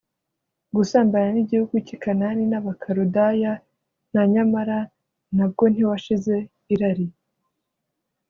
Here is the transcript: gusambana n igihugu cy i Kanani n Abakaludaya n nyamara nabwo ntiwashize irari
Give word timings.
gusambana 0.75 1.29
n 1.35 1.37
igihugu 1.43 1.75
cy 1.85 1.91
i 1.95 1.97
Kanani 2.03 2.43
n 2.51 2.53
Abakaludaya 2.59 3.53
n 4.13 4.15
nyamara 4.33 4.79
nabwo 5.35 5.63
ntiwashize 5.71 6.35
irari 6.73 7.07